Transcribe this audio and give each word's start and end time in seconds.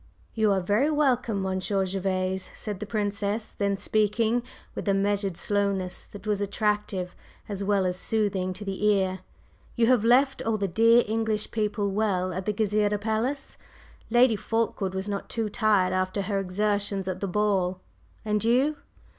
"You 0.33 0.51
are 0.51 0.61
very 0.61 0.89
welcome, 0.89 1.43
Monsieur 1.43 1.85
Gervase," 1.85 2.49
said 2.55 2.79
the 2.79 2.87
Princess 2.87 3.51
then, 3.51 3.77
speaking 3.77 4.41
with 4.73 4.87
a 4.87 4.95
measured 4.95 5.37
slowness 5.37 6.05
that 6.05 6.25
was 6.25 6.41
attractive 6.41 7.15
as 7.47 7.63
well 7.63 7.85
as 7.85 7.99
soothing 7.99 8.51
to 8.53 8.65
the 8.65 8.83
ear. 8.83 9.19
"You 9.75 9.85
have 9.85 10.03
left 10.03 10.41
all 10.41 10.57
the 10.57 10.67
dear 10.67 11.03
English 11.07 11.51
people 11.51 11.91
well 11.91 12.33
at 12.33 12.47
the 12.47 12.51
Gezireh 12.51 12.97
Palace? 12.99 13.57
Lady 14.09 14.35
Fulkeward 14.35 14.95
was 14.95 15.07
not 15.07 15.29
too 15.29 15.49
tired 15.49 15.93
after 15.93 16.23
her 16.23 16.39
exertions 16.39 17.07
at 17.07 17.19
the 17.19 17.27
ball? 17.27 17.79
And 18.25 18.43
you?" 18.43 18.77